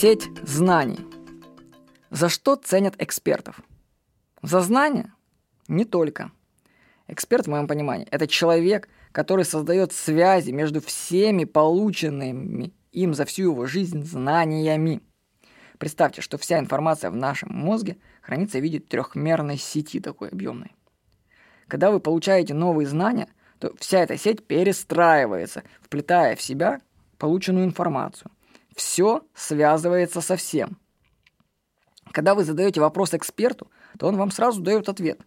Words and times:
Сеть 0.00 0.30
знаний. 0.42 0.98
За 2.08 2.30
что 2.30 2.56
ценят 2.56 2.94
экспертов? 2.96 3.60
За 4.40 4.62
знания? 4.62 5.12
Не 5.68 5.84
только. 5.84 6.32
Эксперт, 7.06 7.44
в 7.44 7.50
моем 7.50 7.66
понимании, 7.66 8.08
это 8.10 8.26
человек, 8.26 8.88
который 9.12 9.44
создает 9.44 9.92
связи 9.92 10.52
между 10.52 10.80
всеми 10.80 11.44
полученными 11.44 12.72
им 12.92 13.12
за 13.12 13.26
всю 13.26 13.42
его 13.50 13.66
жизнь 13.66 14.02
знаниями. 14.02 15.02
Представьте, 15.76 16.22
что 16.22 16.38
вся 16.38 16.58
информация 16.58 17.10
в 17.10 17.16
нашем 17.16 17.52
мозге 17.52 17.98
хранится 18.22 18.58
в 18.58 18.62
виде 18.62 18.78
трехмерной 18.78 19.58
сети 19.58 20.00
такой 20.00 20.30
объемной. 20.30 20.74
Когда 21.68 21.90
вы 21.90 22.00
получаете 22.00 22.54
новые 22.54 22.86
знания, 22.86 23.28
то 23.58 23.74
вся 23.78 23.98
эта 23.98 24.16
сеть 24.16 24.46
перестраивается, 24.46 25.62
вплетая 25.82 26.36
в 26.36 26.40
себя 26.40 26.80
полученную 27.18 27.66
информацию. 27.66 28.30
Все 28.80 29.20
связывается 29.34 30.22
со 30.22 30.36
всем. 30.36 30.78
Когда 32.12 32.34
вы 32.34 32.44
задаете 32.44 32.80
вопрос 32.80 33.12
эксперту, 33.12 33.70
то 33.98 34.06
он 34.06 34.16
вам 34.16 34.30
сразу 34.30 34.62
дает 34.62 34.88
ответ. 34.88 35.20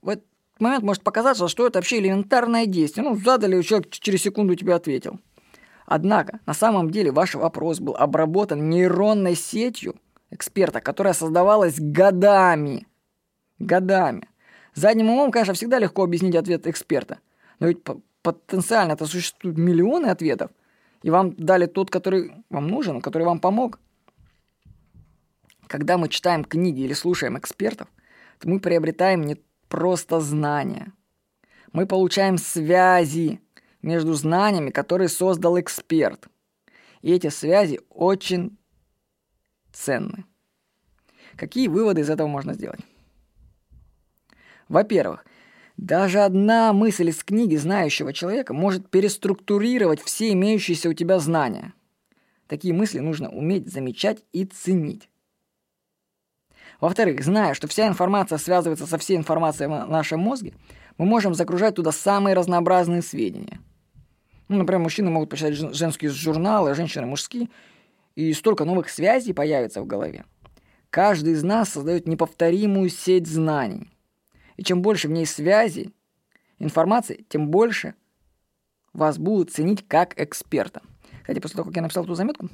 В 0.00 0.08
этот 0.08 0.24
момент 0.58 0.84
может 0.84 1.02
показаться, 1.02 1.48
что 1.48 1.66
это 1.66 1.80
вообще 1.80 1.98
элементарное 1.98 2.64
действие. 2.64 3.06
Ну, 3.06 3.14
задали, 3.14 3.60
человек 3.60 3.90
через 3.90 4.22
секунду 4.22 4.54
тебе 4.54 4.74
ответил. 4.74 5.20
Однако, 5.84 6.40
на 6.46 6.54
самом 6.54 6.90
деле, 6.90 7.12
ваш 7.12 7.34
вопрос 7.34 7.78
был 7.78 7.94
обработан 7.94 8.70
нейронной 8.70 9.34
сетью 9.34 9.96
эксперта, 10.30 10.80
которая 10.80 11.12
создавалась 11.12 11.78
годами. 11.78 12.86
Годами. 13.58 14.30
Задним 14.74 15.10
умом, 15.10 15.30
конечно, 15.30 15.52
всегда 15.52 15.78
легко 15.78 16.04
объяснить 16.04 16.36
ответ 16.36 16.66
эксперта. 16.66 17.18
Но 17.58 17.66
ведь 17.66 17.80
потенциально 18.22 18.92
это 18.92 19.04
существуют 19.04 19.58
миллионы 19.58 20.06
ответов 20.06 20.50
и 21.02 21.10
вам 21.10 21.34
дали 21.36 21.66
тот, 21.66 21.90
который 21.90 22.32
вам 22.50 22.68
нужен, 22.68 23.00
который 23.00 23.24
вам 23.24 23.40
помог. 23.40 23.78
Когда 25.66 25.98
мы 25.98 26.08
читаем 26.08 26.44
книги 26.44 26.80
или 26.80 26.94
слушаем 26.94 27.38
экспертов, 27.38 27.88
то 28.38 28.48
мы 28.48 28.58
приобретаем 28.60 29.22
не 29.22 29.36
просто 29.68 30.20
знания. 30.20 30.92
Мы 31.72 31.86
получаем 31.86 32.38
связи 32.38 33.40
между 33.82 34.14
знаниями, 34.14 34.70
которые 34.70 35.08
создал 35.08 35.60
эксперт. 35.60 36.28
И 37.02 37.12
эти 37.12 37.28
связи 37.28 37.80
очень 37.90 38.58
ценны. 39.72 40.24
Какие 41.36 41.68
выводы 41.68 42.00
из 42.00 42.10
этого 42.10 42.26
можно 42.26 42.54
сделать? 42.54 42.80
Во-первых, 44.68 45.24
даже 45.78 46.22
одна 46.22 46.72
мысль 46.72 47.10
из 47.10 47.22
книги 47.22 47.54
знающего 47.54 48.12
человека 48.12 48.52
может 48.52 48.90
переструктурировать 48.90 50.02
все 50.02 50.32
имеющиеся 50.32 50.88
у 50.88 50.92
тебя 50.92 51.20
знания. 51.20 51.72
Такие 52.48 52.74
мысли 52.74 52.98
нужно 52.98 53.30
уметь 53.30 53.72
замечать 53.72 54.24
и 54.32 54.44
ценить. 54.44 55.08
Во-вторых, 56.80 57.22
зная, 57.22 57.54
что 57.54 57.68
вся 57.68 57.86
информация 57.86 58.38
связывается 58.38 58.86
со 58.86 58.98
всей 58.98 59.16
информацией 59.16 59.68
в 59.68 59.88
нашем 59.88 60.18
мозге, 60.18 60.52
мы 60.96 61.06
можем 61.06 61.32
загружать 61.34 61.76
туда 61.76 61.92
самые 61.92 62.34
разнообразные 62.34 63.02
сведения. 63.02 63.60
Ну, 64.48 64.58
например, 64.58 64.80
мужчины 64.80 65.10
могут 65.10 65.30
почитать 65.30 65.54
женские 65.54 66.10
журналы, 66.10 66.74
женщины 66.74 67.06
мужские, 67.06 67.50
и 68.16 68.32
столько 68.32 68.64
новых 68.64 68.88
связей 68.88 69.32
появится 69.32 69.80
в 69.80 69.86
голове. 69.86 70.24
Каждый 70.90 71.34
из 71.34 71.44
нас 71.44 71.68
создает 71.68 72.08
неповторимую 72.08 72.88
сеть 72.88 73.28
знаний– 73.28 73.92
и 74.58 74.64
чем 74.64 74.82
больше 74.82 75.08
в 75.08 75.12
ней 75.12 75.24
связи, 75.24 75.92
информации, 76.58 77.24
тем 77.28 77.48
больше 77.48 77.94
вас 78.92 79.16
будут 79.16 79.52
ценить 79.52 79.86
как 79.86 80.20
эксперта. 80.20 80.82
Кстати, 81.20 81.38
после 81.38 81.56
того, 81.56 81.68
как 81.68 81.76
я 81.76 81.82
написал 81.82 82.04
эту 82.04 82.14
заметку, 82.14 82.50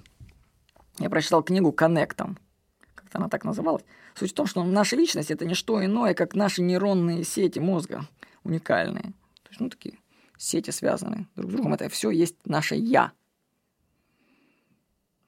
я 0.98 1.08
прочитал 1.08 1.42
книгу 1.42 1.72
«Коннектом». 1.72 2.38
Как-то 2.94 3.18
она 3.18 3.28
так 3.28 3.44
называлась. 3.44 3.84
Суть 4.14 4.32
в 4.32 4.34
том, 4.34 4.46
что 4.46 4.62
наша 4.62 4.96
личность– 4.96 5.30
это 5.32 5.46
не 5.46 5.54
что 5.54 5.82
иное, 5.82 6.12
как 6.12 6.34
наши 6.34 6.60
нейронные 6.60 7.24
сети 7.24 7.58
мозга, 7.58 8.06
уникальные. 8.44 9.14
То 9.42 9.48
есть, 9.48 9.60
ну, 9.60 9.70
такие 9.70 9.98
сети 10.36 10.70
связаны 10.70 11.26
друг 11.36 11.50
с 11.50 11.54
другом. 11.54 11.72
Это 11.72 11.88
все 11.88 12.10
есть 12.10 12.36
наше 12.44 12.74
«я». 12.74 13.12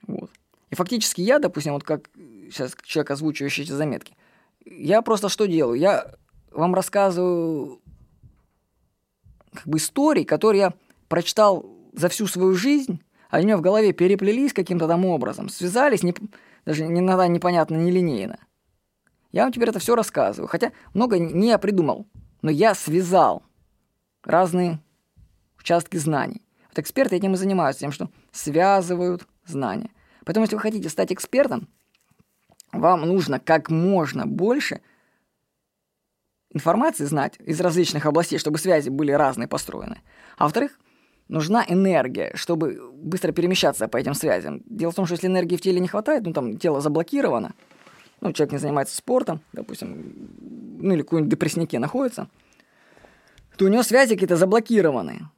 Вот. 0.07 0.31
И 0.69 0.75
фактически 0.75 1.23
я, 1.23 1.39
допустим, 1.39 1.73
вот 1.73 1.85
как 1.85 2.11
сейчас 2.51 2.77
человек, 2.83 3.13
озвучивающий 3.13 3.65
эти 3.65 3.73
заметки, 3.73 4.15
я 4.67 5.01
просто 5.01 5.31
что 5.31 5.47
делаю? 5.47 5.81
Я 5.81 6.15
вам 6.57 6.75
рассказываю 6.75 7.81
как 9.53 9.67
бы 9.67 9.79
истории, 9.79 10.25
которые 10.25 10.61
я 10.61 10.75
прочитал 11.09 11.67
за 11.93 12.09
всю 12.09 12.27
свою 12.27 12.55
жизнь, 12.55 13.03
они 13.31 13.45
у 13.45 13.47
меня 13.47 13.57
в 13.57 13.63
голове 13.63 13.93
переплелись 13.93 14.53
каким-то 14.53 14.87
там 14.87 15.05
образом, 15.05 15.49
связались, 15.49 16.03
не, 16.03 16.15
даже 16.65 16.85
иногда 16.85 17.27
непонятно, 17.27 17.77
нелинейно. 17.77 18.39
Я 19.33 19.43
вам 19.43 19.53
теперь 19.53 19.69
это 19.69 19.79
все 19.79 19.95
рассказываю, 19.95 20.49
хотя 20.49 20.73
много 20.95 21.19
не 21.19 21.49
я 21.49 21.59
придумал, 21.59 22.07
но 22.43 22.51
я 22.51 22.75
связал 22.75 23.43
разные 24.23 24.81
участки 25.59 25.97
знаний. 25.97 26.43
Вот 26.69 26.79
эксперты 26.79 27.17
этим 27.17 27.35
и 27.35 27.37
занимаются, 27.37 27.81
тем, 27.81 27.93
что 27.93 28.11
связывают 28.33 29.27
знания. 29.45 29.91
Поэтому, 30.25 30.45
если 30.45 30.57
вы 30.57 30.63
хотите 30.63 30.89
стать 30.89 31.13
экспертом, 31.13 31.69
вам 32.73 33.03
нужно 33.03 33.41
как 33.41 33.71
можно 33.71 34.27
больше– 34.27 34.81
информации 36.57 37.05
знать 37.05 37.35
из 37.47 37.61
различных 37.61 38.07
областей, 38.07 38.39
чтобы 38.39 38.59
связи 38.59 38.89
были 38.89 39.13
разные 39.13 39.47
построены. 39.47 39.99
А 40.39 40.45
во-вторых, 40.45 40.79
нужна 41.29 41.65
энергия, 41.69 42.33
чтобы 42.35 42.81
быстро 42.95 43.33
перемещаться 43.33 43.89
по 43.89 43.99
этим 43.99 44.15
связям. 44.15 44.63
Дело 44.67 44.91
в 44.91 44.95
том, 44.95 45.07
что 45.07 45.15
если 45.15 45.29
энергии 45.29 45.57
в 45.57 45.61
теле 45.61 45.81
не 45.81 45.89
хватает, 45.89 46.25
ну 46.25 46.33
там 46.33 46.57
тело 46.57 46.81
заблокировано, 46.81 47.55
ну 48.21 48.33
человек 48.33 48.53
не 48.53 48.59
занимается 48.59 48.97
спортом, 48.97 49.41
допустим, 49.53 50.15
ну 50.81 50.95
или 50.95 51.03
какой-нибудь 51.03 51.31
депресснике 51.31 51.79
находится, 51.79 52.29
то 53.57 53.67
у 53.67 53.69
него 53.69 53.83
связи 53.83 54.15
какие-то 54.15 54.37
заблокированы. 54.37 55.29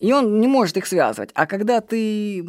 И 0.00 0.12
он 0.12 0.40
не 0.40 0.48
может 0.48 0.76
их 0.76 0.86
связывать. 0.86 1.30
А 1.34 1.46
когда 1.46 1.80
ты 1.80 2.44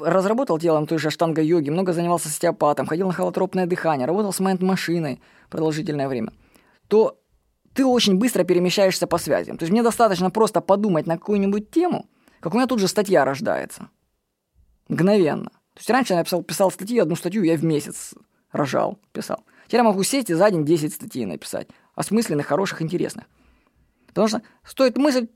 разработал 0.00 0.58
телом 0.58 0.86
той 0.86 0.98
же 0.98 1.10
штанга-йоги, 1.10 1.70
много 1.70 1.92
занимался 1.92 2.28
стеопатом, 2.28 2.86
ходил 2.86 3.06
на 3.06 3.12
холотропное 3.12 3.66
дыхание, 3.66 4.06
работал 4.06 4.32
с 4.32 4.40
майнд-машиной 4.40 5.20
продолжительное 5.48 6.08
время– 6.08 6.32
то 6.88 7.18
ты 7.74 7.84
очень 7.84 8.16
быстро 8.18 8.44
перемещаешься 8.44 9.06
по 9.06 9.18
связям. 9.18 9.58
То 9.58 9.64
есть 9.64 9.72
мне 9.72 9.82
достаточно 9.82 10.30
просто 10.30 10.60
подумать 10.60 11.06
на 11.06 11.18
какую-нибудь 11.18 11.70
тему, 11.70 12.06
как 12.40 12.54
у 12.54 12.56
меня 12.56 12.66
тут 12.66 12.78
же 12.78 12.88
статья 12.88 13.24
рождается. 13.24 13.88
Мгновенно. 14.88 15.50
То 15.74 15.80
есть 15.80 15.90
раньше 15.90 16.12
я 16.12 16.18
написал, 16.18 16.42
писал 16.42 16.70
статью, 16.70 17.02
одну 17.02 17.16
статью 17.16 17.42
я 17.42 17.56
в 17.56 17.64
месяц 17.64 18.14
рожал, 18.52 18.98
писал. 19.12 19.44
Теперь 19.66 19.78
я 19.78 19.84
могу 19.84 20.02
сесть 20.04 20.30
и 20.30 20.34
за 20.34 20.50
день 20.50 20.64
10 20.64 20.94
статей 20.94 21.26
написать. 21.26 21.68
Осмысленных, 21.94 22.46
хороших, 22.46 22.80
интересных. 22.80 23.24
Потому 24.06 24.28
что 24.28 24.42
стоит 24.64 24.96
мысль 24.96 25.28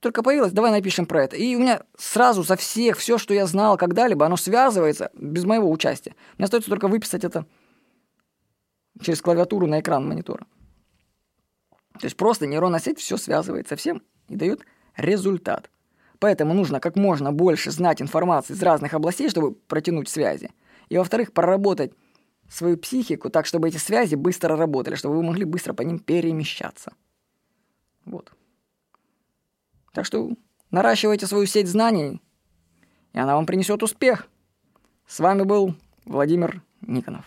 только 0.00 0.22
появилась, 0.22 0.52
давай 0.52 0.72
напишем 0.72 1.06
про 1.06 1.24
это. 1.24 1.36
И 1.36 1.54
у 1.54 1.60
меня 1.60 1.82
сразу 1.96 2.42
со 2.42 2.56
всех, 2.56 2.98
все, 2.98 3.18
что 3.18 3.34
я 3.34 3.46
знал 3.46 3.76
когда-либо, 3.76 4.26
оно 4.26 4.36
связывается 4.36 5.10
без 5.14 5.44
моего 5.44 5.70
участия. 5.70 6.16
Мне 6.38 6.46
остается 6.46 6.70
только 6.70 6.88
выписать 6.88 7.22
это 7.22 7.46
через 9.00 9.20
клавиатуру 9.20 9.66
на 9.66 9.80
экран 9.80 10.06
монитора. 10.06 10.46
То 11.98 12.06
есть 12.06 12.16
просто 12.16 12.46
нейронная 12.46 12.80
сеть 12.80 12.98
все 12.98 13.16
связывает 13.16 13.68
со 13.68 13.76
всем 13.76 14.02
и 14.28 14.36
дает 14.36 14.64
результат. 14.96 15.70
Поэтому 16.18 16.54
нужно 16.54 16.80
как 16.80 16.96
можно 16.96 17.32
больше 17.32 17.70
знать 17.70 18.00
информации 18.00 18.54
из 18.54 18.62
разных 18.62 18.94
областей, 18.94 19.28
чтобы 19.28 19.52
протянуть 19.52 20.08
связи. 20.08 20.50
И, 20.88 20.96
во-вторых, 20.96 21.32
проработать 21.32 21.92
свою 22.48 22.76
психику 22.76 23.30
так, 23.30 23.46
чтобы 23.46 23.68
эти 23.68 23.78
связи 23.78 24.14
быстро 24.14 24.56
работали, 24.56 24.94
чтобы 24.94 25.16
вы 25.16 25.22
могли 25.22 25.44
быстро 25.44 25.72
по 25.72 25.82
ним 25.82 25.98
перемещаться. 25.98 26.92
Вот. 28.04 28.32
Так 29.92 30.04
что 30.04 30.30
наращивайте 30.70 31.26
свою 31.26 31.46
сеть 31.46 31.68
знаний, 31.68 32.20
и 33.12 33.18
она 33.18 33.36
вам 33.36 33.46
принесет 33.46 33.82
успех. 33.82 34.28
С 35.06 35.18
вами 35.20 35.42
был 35.42 35.74
Владимир 36.04 36.62
Никонов. 36.80 37.24